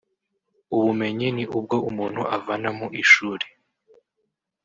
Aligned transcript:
ubumenyi 0.75 1.27
ni 1.35 1.43
ubwo 1.57 1.75
umuntu 1.89 2.21
avana 2.37 2.69
mu 2.77 2.87
ishuri 3.01 3.45